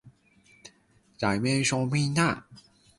[0.03, 0.07] 外面
[1.61, 2.47] 落緊大雨呀